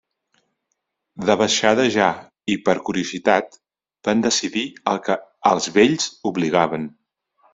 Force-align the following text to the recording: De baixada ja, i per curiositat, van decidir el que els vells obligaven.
De 1.29 1.35
baixada 1.41 1.83
ja, 1.95 2.07
i 2.53 2.55
per 2.69 2.75
curiositat, 2.87 3.59
van 4.09 4.25
decidir 4.27 4.65
el 4.93 5.01
que 5.09 5.19
els 5.53 5.69
vells 5.79 6.09
obligaven. 6.33 6.89